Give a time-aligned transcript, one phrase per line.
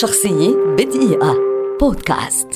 [0.00, 1.36] شخصية بدقيقة.
[1.80, 2.48] بودكاست.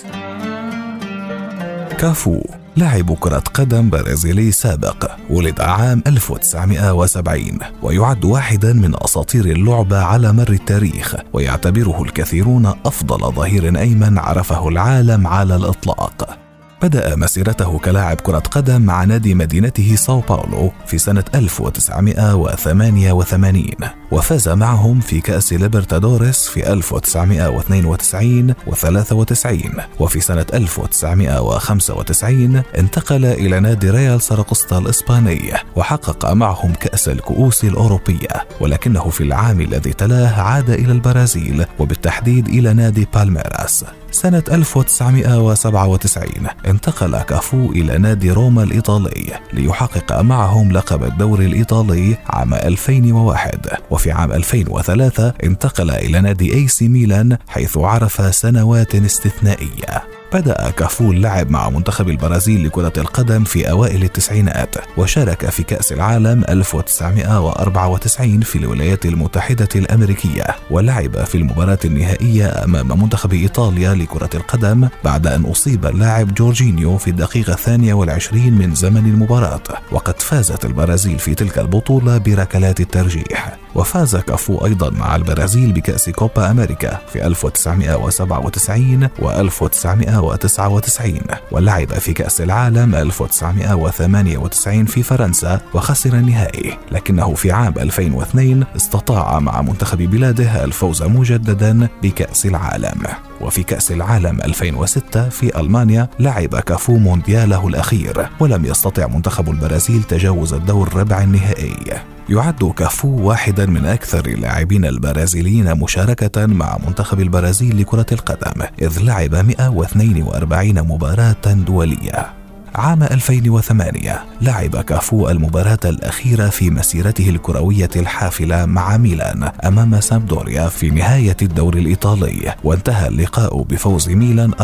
[1.99, 2.41] كافو
[2.77, 10.51] لاعب كرة قدم برازيلي سابق ولد عام 1970 ويعد واحدا من أساطير اللعبة على مر
[10.51, 16.46] التاريخ ويعتبره الكثيرون أفضل ظهير أيمن عرفه العالم على الإطلاق.
[16.83, 23.75] بدأ مسيرته كلاعب كرة قدم مع نادي مدينته ساو باولو في سنة 1988
[24.11, 34.23] وفاز معهم في كأس ليبرتادوريس في 1992 و93 وفي سنة 1995 انتقل إلى نادي ريال
[34.23, 38.29] ساراقسطا الإسباني وحقق معهم كأس الكؤوس الأوروبية
[38.61, 43.85] ولكنه في العام الذي تلاه عاد إلى البرازيل وبالتحديد إلى نادي بالميراس.
[44.11, 46.27] سنة 1997
[46.67, 54.33] انتقل كافو إلى نادي روما الإيطالي ليحقق معهم لقب الدوري الإيطالي عام 2001 وفي عام
[54.33, 60.16] 2003 انتقل إلى نادي إي سي ميلان حيث عرف سنوات استثنائية.
[60.33, 66.45] بدأ كافو اللعب مع منتخب البرازيل لكرة القدم في أوائل التسعينات وشارك في كأس العالم
[66.49, 75.27] 1994 في الولايات المتحدة الأمريكية ولعب في المباراة النهائية أمام منتخب إيطاليا لكرة القدم بعد
[75.27, 79.63] أن أصيب اللاعب جورجينيو في الدقيقة الثانية والعشرين من زمن المباراة
[79.93, 83.66] وقد فازت البرازيل في تلك البطولة بركلات الترجيح.
[83.77, 91.21] وفاز كافو أيضا مع البرازيل بكأس كوبا أمريكا في 1997 و 1999
[91.53, 99.63] ولعب في كأس العالم 1998 في فرنسا وخسر النهائي لكنه في عام 2002 استطاع مع
[99.63, 103.03] منتخب بلاده الفوز مجددا بكأس العالم.
[103.41, 110.55] وفي كأس العالم 2006 في ألمانيا لعب كافو موندياله الأخير ولم يستطع منتخب البرازيل تجاوز
[110.55, 112.16] الدور ربع النهائي.
[112.29, 119.35] يعد كافو واحدا من أكثر اللاعبين البرازيليين مشاركة مع منتخب البرازيل لكرة القدم إذ لعب
[119.35, 122.27] 142 مباراة دولية.
[122.75, 130.91] عام 2008 لعب كافو المباراة الأخيرة في مسيرته الكروية الحافلة مع ميلان أمام سامدوريا في
[130.91, 134.57] نهاية الدوري الإيطالي وانتهى اللقاء بفوز ميلان 4-1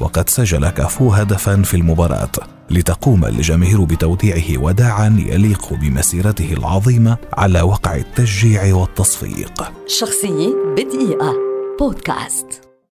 [0.00, 2.59] وقد سجل كافو هدفا في المباراة.
[2.70, 9.72] لتقوم الجماهير بتوديعه وداعا يليق بمسيرته العظيمة على وقع التشجيع والتصفيق.
[9.86, 11.34] شخصية بدقيقة.
[11.80, 12.69] بودكاست.